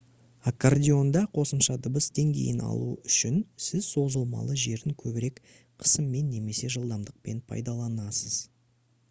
аккордеонда 0.51 1.21
қосымша 1.37 1.75
дыбыс 1.87 2.07
деңгейін 2.19 2.63
алу 2.69 2.87
үшін 3.11 3.37
сіз 3.67 3.91
созылмалы 3.97 4.57
жерін 4.63 4.97
көбірек 5.03 5.39
қысыммен 5.85 6.33
немесе 6.39 6.73
жылдамдықпен 6.79 7.47
пайдаланасыз 7.53 8.43